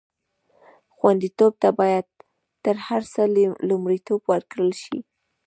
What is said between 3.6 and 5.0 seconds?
لومړیتوب ورکړل شي.